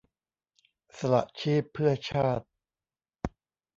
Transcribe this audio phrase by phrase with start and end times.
[0.97, 2.45] สละชีพเพื่อชาติ